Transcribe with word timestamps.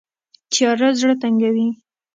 تیاره 0.51 0.89
زړه 0.99 1.13
تنګوي 1.21 1.67